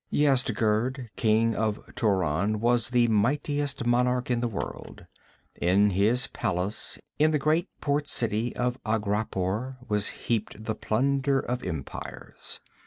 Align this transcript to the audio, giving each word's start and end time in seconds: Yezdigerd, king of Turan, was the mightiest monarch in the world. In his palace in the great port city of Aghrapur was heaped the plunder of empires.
Yezdigerd, 0.11 1.09
king 1.15 1.55
of 1.55 1.79
Turan, 1.93 2.59
was 2.59 2.89
the 2.89 3.07
mightiest 3.07 3.85
monarch 3.85 4.31
in 4.31 4.39
the 4.39 4.47
world. 4.47 5.05
In 5.53 5.91
his 5.91 6.25
palace 6.25 6.97
in 7.19 7.29
the 7.29 7.37
great 7.37 7.69
port 7.81 8.09
city 8.09 8.55
of 8.55 8.81
Aghrapur 8.83 9.77
was 9.87 10.07
heaped 10.09 10.63
the 10.65 10.73
plunder 10.73 11.39
of 11.39 11.61
empires. 11.61 12.59